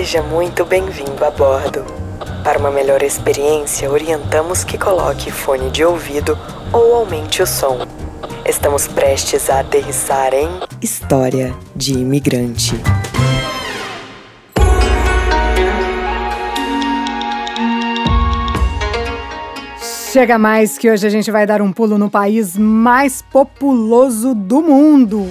[0.00, 1.84] Seja muito bem-vindo a bordo.
[2.42, 6.38] Para uma melhor experiência, orientamos que coloque fone de ouvido
[6.72, 7.86] ou aumente o som.
[8.46, 10.48] Estamos prestes a aterrissar em
[10.80, 12.80] História de Imigrante.
[20.10, 24.62] Chega mais que hoje a gente vai dar um pulo no país mais populoso do
[24.62, 25.28] mundo.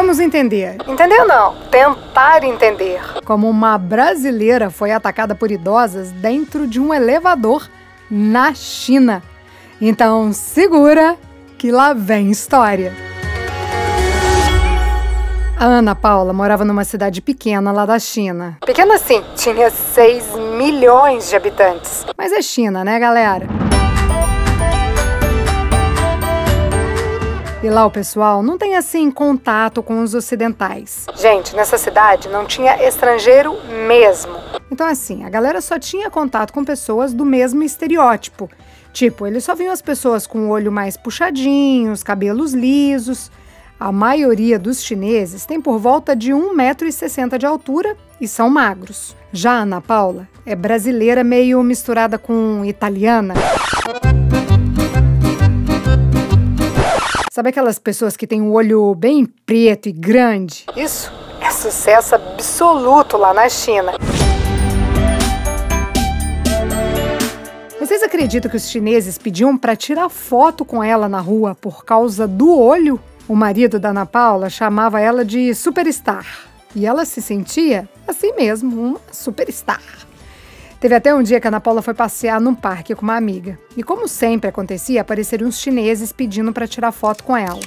[0.00, 0.76] Vamos entender.
[0.88, 1.54] Entendeu não?
[1.70, 3.02] Tentar entender.
[3.22, 7.68] Como uma brasileira foi atacada por idosas dentro de um elevador
[8.10, 9.22] na China.
[9.78, 11.18] Então, segura
[11.58, 12.94] que lá vem história.
[15.58, 18.56] A Ana Paula morava numa cidade pequena lá da China.
[18.64, 22.06] Pequena sim, tinha 6 milhões de habitantes.
[22.16, 23.46] Mas é China, né, galera?
[27.62, 31.04] E lá o pessoal não tem assim contato com os ocidentais.
[31.14, 33.54] Gente, nessa cidade não tinha estrangeiro
[33.86, 34.34] mesmo.
[34.70, 38.48] Então, assim, a galera só tinha contato com pessoas do mesmo estereótipo.
[38.94, 43.30] Tipo, eles só viam as pessoas com o olho mais puxadinho, os cabelos lisos.
[43.78, 49.14] A maioria dos chineses tem por volta de 1,60m de altura e são magros.
[49.32, 53.34] Já a Ana Paula é brasileira meio misturada com italiana.
[57.40, 60.66] Sabe aquelas pessoas que têm um olho bem preto e grande?
[60.76, 61.10] Isso
[61.40, 63.92] é sucesso absoluto lá na China.
[67.80, 72.28] Vocês acreditam que os chineses pediam para tirar foto com ela na rua por causa
[72.28, 73.00] do olho?
[73.26, 76.26] O marido da Ana Paula chamava ela de superstar.
[76.76, 79.80] E ela se sentia, assim mesmo, uma superstar.
[80.80, 83.58] Teve até um dia que a Ana Paula foi passear num parque com uma amiga.
[83.76, 87.60] E como sempre acontecia, apareceram uns chineses pedindo para tirar foto com ela.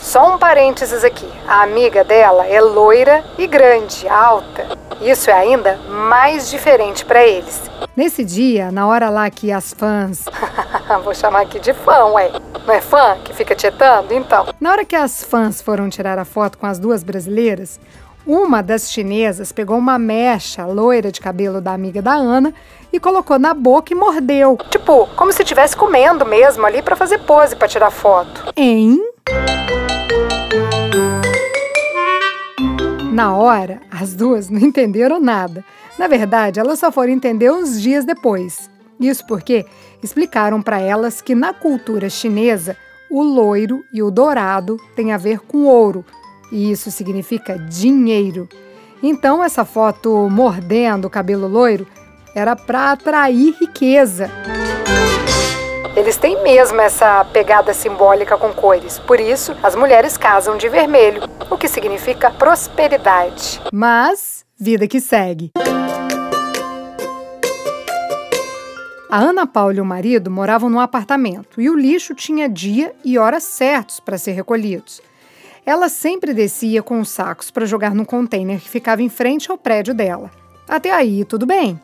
[0.00, 1.28] Só um parênteses aqui.
[1.48, 4.78] A amiga dela é loira e grande, alta.
[5.00, 7.60] Isso é ainda mais diferente para eles.
[7.96, 10.24] Nesse dia, na hora lá que as fãs.
[11.02, 12.30] Vou chamar aqui de fã, ué.
[12.64, 14.14] Não é fã que fica tietando?
[14.14, 14.46] Então.
[14.60, 17.80] Na hora que as fãs foram tirar a foto com as duas brasileiras,
[18.26, 22.54] uma das chinesas pegou uma mecha loira de cabelo da amiga da Ana
[22.92, 24.56] e colocou na boca e mordeu.
[24.70, 28.52] Tipo, como se estivesse comendo mesmo ali para fazer pose para tirar foto.
[28.56, 28.98] Hein?
[33.12, 35.64] Na hora, as duas não entenderam nada.
[35.98, 38.70] Na verdade, elas só foram entender uns dias depois.
[38.98, 39.66] Isso porque
[40.02, 42.76] explicaram para elas que na cultura chinesa
[43.10, 46.04] o loiro e o dourado têm a ver com ouro,
[46.54, 48.48] e isso significa dinheiro.
[49.02, 51.84] Então essa foto mordendo o cabelo loiro
[52.32, 54.30] era para atrair riqueza.
[55.96, 58.98] Eles têm mesmo essa pegada simbólica com cores.
[59.00, 63.60] Por isso, as mulheres casam de vermelho, o que significa prosperidade.
[63.72, 65.50] Mas, vida que segue.
[69.10, 73.16] A Ana Paula e o marido moravam num apartamento e o lixo tinha dia e
[73.16, 75.00] hora certos para ser recolhidos.
[75.66, 79.56] Ela sempre descia com os sacos para jogar no container que ficava em frente ao
[79.56, 80.30] prédio dela.
[80.68, 81.80] Até aí, tudo bem.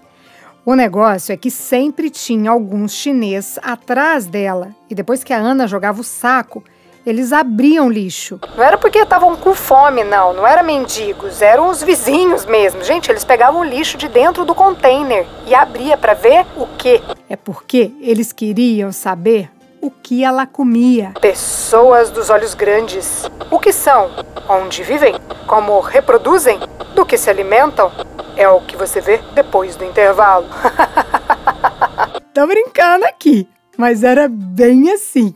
[0.66, 5.66] O negócio é que sempre tinha alguns chineses atrás dela e depois que a Ana
[5.66, 6.62] jogava o saco,
[7.06, 8.38] eles abriam lixo.
[8.54, 10.34] Não era porque estavam com fome, não.
[10.34, 12.84] Não eram mendigos, eram os vizinhos mesmo.
[12.84, 17.00] Gente, eles pegavam o lixo de dentro do container e abria para ver o quê?
[17.30, 21.12] É porque eles queriam saber o que ela comia.
[21.20, 23.30] Pessoas dos olhos grandes.
[23.50, 24.10] O que são?
[24.48, 25.14] Onde vivem?
[25.46, 26.58] Como reproduzem?
[26.94, 27.90] Do que se alimentam?
[28.36, 30.46] É o que você vê depois do intervalo.
[32.32, 35.34] Tô brincando aqui, mas era bem assim.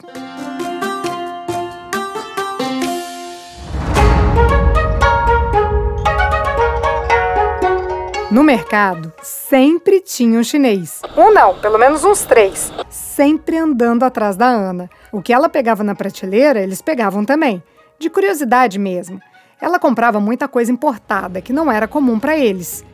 [8.34, 11.00] No mercado, sempre tinha um chinês.
[11.16, 12.72] Um não, pelo menos uns três.
[12.90, 14.90] Sempre andando atrás da Ana.
[15.12, 17.62] O que ela pegava na prateleira, eles pegavam também.
[17.96, 19.20] De curiosidade mesmo.
[19.60, 22.84] Ela comprava muita coisa importada que não era comum para eles.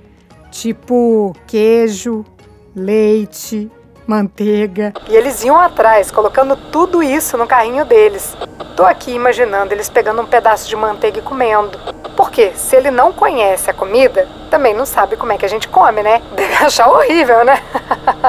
[0.50, 2.22] Tipo queijo,
[2.76, 3.72] leite,
[4.06, 4.93] manteiga.
[5.08, 8.36] E eles iam atrás, colocando tudo isso no carrinho deles.
[8.76, 11.78] Tô aqui imaginando eles pegando um pedaço de manteiga e comendo.
[12.31, 15.67] Porque se ele não conhece a comida, também não sabe como é que a gente
[15.67, 16.23] come, né?
[16.37, 17.61] Deve achar horrível, né?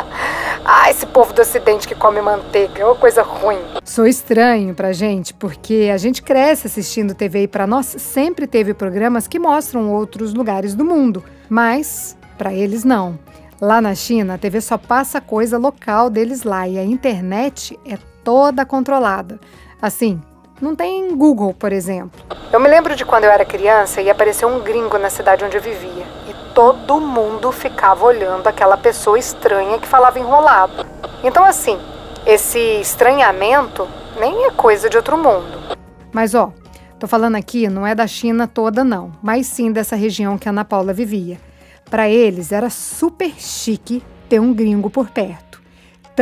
[0.65, 3.59] ah, esse povo do ocidente que come manteiga, é uma coisa ruim.
[3.83, 8.74] Sou estranho pra gente, porque a gente cresce assistindo TV e para nós sempre teve
[8.74, 13.19] programas que mostram outros lugares do mundo, mas para eles não.
[13.62, 18.00] Lá na China, a TV só passa coisa local deles lá e a internet é
[18.24, 19.39] toda controlada.
[19.80, 20.19] Assim,
[20.61, 22.23] não tem Google, por exemplo.
[22.53, 25.57] Eu me lembro de quando eu era criança e apareceu um gringo na cidade onde
[25.57, 26.05] eu vivia.
[26.29, 30.85] E todo mundo ficava olhando aquela pessoa estranha que falava enrolado.
[31.23, 31.79] Então, assim,
[32.25, 33.87] esse estranhamento
[34.19, 35.77] nem é coisa de outro mundo.
[36.11, 36.53] Mas, ó,
[36.99, 40.51] tô falando aqui não é da China toda, não, mas sim dessa região que a
[40.51, 41.39] Ana Paula vivia.
[41.89, 45.50] Para eles era super chique ter um gringo por perto.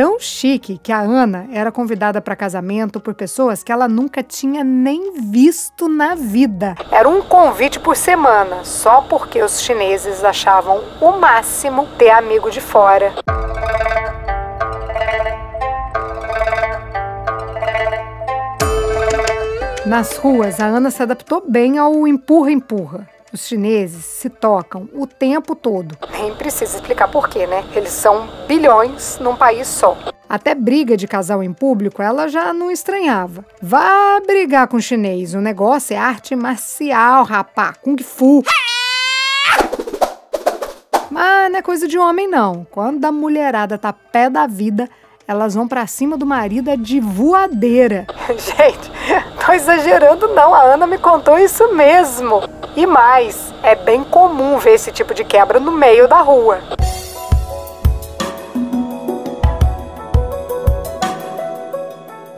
[0.02, 4.64] Tão chique que a Ana era convidada para casamento por pessoas que ela nunca tinha
[4.64, 6.74] nem visto na vida.
[6.90, 12.62] Era um convite por semana, só porque os chineses achavam o máximo ter amigo de
[12.62, 13.12] fora.
[19.84, 23.06] Nas ruas, a Ana se adaptou bem ao empurra-empurra.
[23.32, 25.96] Os chineses se tocam o tempo todo.
[26.10, 27.64] Nem precisa explicar por quê, né?
[27.76, 29.96] Eles são bilhões num país só.
[30.28, 33.44] Até briga de casal em público ela já não estranhava.
[33.62, 38.42] Vá brigar com o chinês, o negócio é arte marcial, rapá, kung fu.
[41.08, 42.66] Mas não é coisa de homem, não.
[42.70, 44.88] Quando a mulherada tá pé da vida,
[45.26, 48.06] elas vão para cima do marido é de voadeira.
[48.34, 48.90] Gente,
[49.44, 52.42] tô exagerando não, a Ana me contou isso mesmo.
[52.76, 56.60] E mais, é bem comum ver esse tipo de quebra no meio da rua.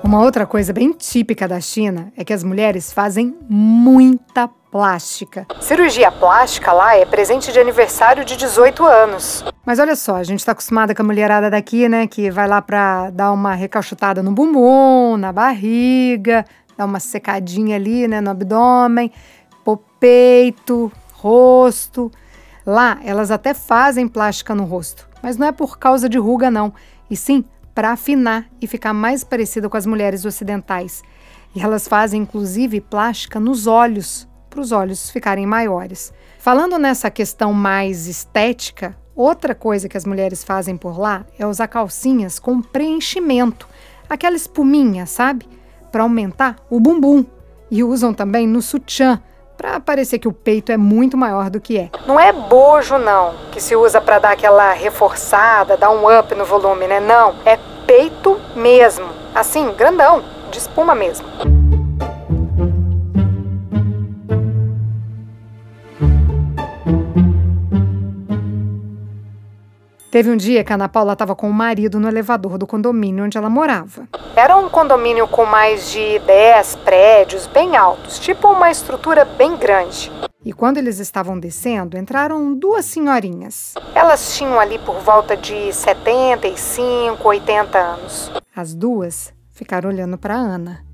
[0.03, 5.47] Uma outra coisa bem típica da China é que as mulheres fazem muita plástica.
[5.61, 9.45] Cirurgia plástica lá é presente de aniversário de 18 anos.
[9.65, 12.61] Mas olha só, a gente tá acostumada com a mulherada daqui, né, que vai lá
[12.61, 16.45] pra dar uma recalchutada no bumbum, na barriga,
[16.83, 19.11] dar uma secadinha ali, né, no abdômen
[20.03, 22.11] peito, rosto.
[22.67, 26.75] Lá, elas até fazem plástica no rosto, mas não é por causa de ruga, não,
[27.09, 31.03] e sim para afinar e ficar mais parecida com as mulheres ocidentais.
[31.55, 36.13] E elas fazem inclusive plástica nos olhos, para os olhos ficarem maiores.
[36.39, 41.69] Falando nessa questão mais estética, outra coisa que as mulheres fazem por lá é usar
[41.69, 43.69] calcinhas com preenchimento,
[44.11, 45.49] aquela espuminha, sabe?
[45.93, 47.25] Para aumentar o bumbum.
[47.71, 49.23] E usam também no sutiã,
[49.57, 51.91] para parecer que o peito é muito maior do que é.
[52.07, 56.45] Não é bojo não, que se usa para dar aquela reforçada, dar um up no
[56.45, 56.99] volume, né?
[56.99, 59.07] Não, é peito mesmo.
[59.35, 61.27] Assim, grandão, de espuma mesmo.
[70.13, 73.25] Teve um dia que a Ana Paula estava com o marido no elevador do condomínio
[73.25, 74.07] onde ela morava.
[74.37, 80.13] Era um condomínio com mais de 10 prédios bem altos, tipo uma estrutura bem grande.
[80.45, 83.73] E quando eles estavam descendo, entraram duas senhorinhas.
[83.95, 88.31] Elas tinham ali por volta de 75, 80 anos.
[88.55, 90.85] As duas ficaram olhando para Ana.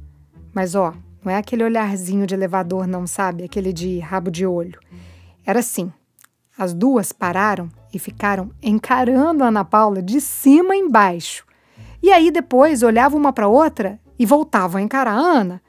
[0.55, 0.95] Mas ó,
[1.25, 3.43] não é aquele olharzinho de elevador, não sabe?
[3.43, 4.79] Aquele de rabo de olho.
[5.45, 5.93] Era assim.
[6.59, 11.45] As duas pararam e ficaram encarando a Ana Paula de cima embaixo.
[12.03, 15.63] E aí depois olhavam uma para outra e voltavam a encarar a Ana.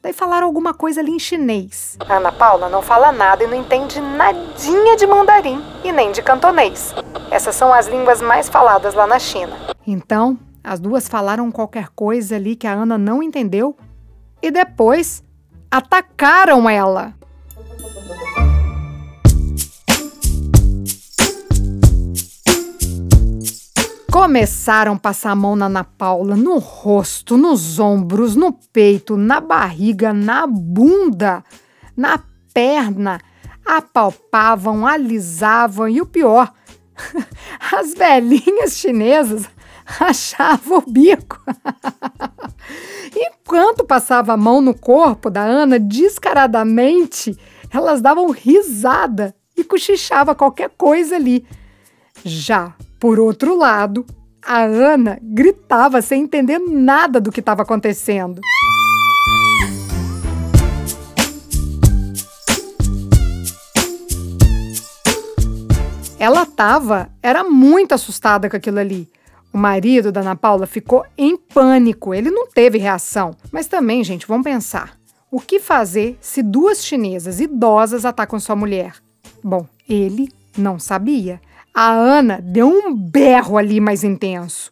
[0.00, 1.98] Daí falaram alguma coisa ali em chinês.
[2.08, 6.22] A Ana Paula não fala nada e não entende nadinha de mandarim e nem de
[6.22, 6.94] cantonês.
[7.28, 9.56] Essas são as línguas mais faladas lá na China.
[9.84, 13.76] Então, as duas falaram qualquer coisa ali que a Ana não entendeu
[14.40, 15.24] e depois
[15.68, 17.15] atacaram ela.
[24.16, 29.42] Começaram a passar a mão na Ana Paula, no rosto, nos ombros, no peito, na
[29.42, 31.44] barriga, na bunda,
[31.94, 32.18] na
[32.54, 33.20] perna.
[33.62, 36.50] Apalpavam, alisavam e o pior,
[37.70, 39.46] as velhinhas chinesas
[40.00, 41.38] achavam o bico.
[43.14, 47.38] Enquanto passava a mão no corpo da Ana descaradamente,
[47.70, 51.46] elas davam risada e cochichava qualquer coisa ali.
[52.24, 54.06] Já por outro lado,
[54.42, 58.40] a Ana gritava sem entender nada do que estava acontecendo.
[66.18, 69.08] Ela estava, era muito assustada com aquilo ali.
[69.52, 73.36] O marido da Ana Paula ficou em pânico, ele não teve reação.
[73.52, 74.98] Mas também, gente, vamos pensar.
[75.30, 78.94] O que fazer se duas chinesas idosas atacam sua mulher?
[79.44, 81.40] Bom, ele não sabia.
[81.78, 84.70] A Ana deu um berro ali mais intenso.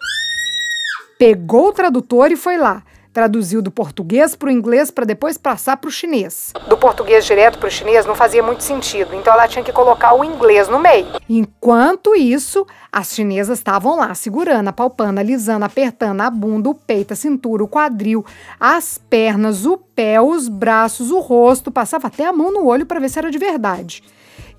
[1.19, 2.83] Pegou o tradutor e foi lá.
[3.13, 6.51] traduziu do português para o inglês para depois passar para o chinês.
[6.67, 10.15] Do português direto para o chinês não fazia muito sentido, então ela tinha que colocar
[10.15, 11.07] o inglês no meio.
[11.29, 17.17] Enquanto isso, as chinesas estavam lá segurando, apalpando, alisando, apertando a bunda, o peito, a
[17.17, 18.25] cintura, o quadril,
[18.59, 22.99] as pernas, o pé, os braços, o rosto, passava até a mão no olho para
[22.99, 24.03] ver se era de verdade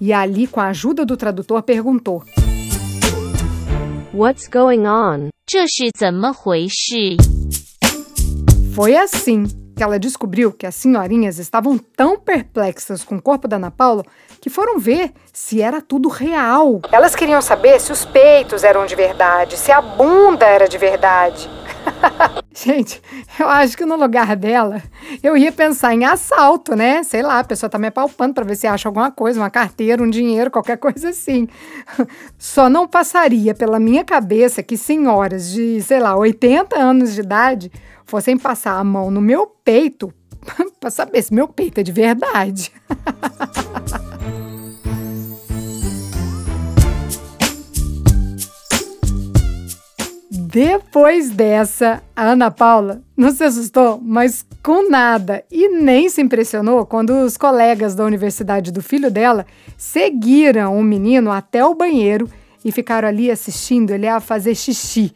[0.00, 2.22] E ali, com a ajuda do tradutor, perguntou:
[4.12, 5.30] What's going on?
[5.46, 7.16] 这是怎么回事？
[8.74, 9.44] Foi assim
[9.76, 14.04] que ela descobriu que as senhorinhas estavam tão perplexas com o corpo da Ana Paula
[14.40, 16.80] que foram ver se era tudo real.
[16.92, 21.48] Elas queriam saber se os peitos eram de verdade, se a bunda era de verdade.
[22.53, 23.01] Gente,
[23.39, 24.81] eu acho que no lugar dela,
[25.21, 27.03] eu ia pensar em assalto, né?
[27.03, 30.01] Sei lá, a pessoa tá me apalpando para ver se acha alguma coisa, uma carteira,
[30.01, 31.47] um dinheiro, qualquer coisa assim.
[32.37, 37.71] Só não passaria pela minha cabeça que senhoras de, sei lá, 80 anos de idade
[38.05, 40.13] fossem passar a mão no meu peito
[40.79, 42.71] para saber se meu peito é de verdade.
[50.55, 56.85] Depois dessa, a Ana Paula não se assustou, mas com nada, e nem se impressionou
[56.85, 59.45] quando os colegas da universidade do filho dela
[59.77, 62.29] seguiram o menino até o banheiro
[62.63, 65.13] e ficaram ali assistindo ele a fazer xixi.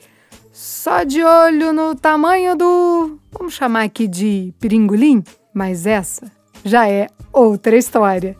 [0.52, 3.18] Só de olho no tamanho do.
[3.32, 5.24] Vamos chamar aqui de piringolim?
[5.54, 6.30] Mas essa
[6.66, 8.36] já é outra história.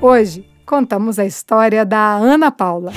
[0.00, 2.90] Hoje contamos a história da Ana Paula.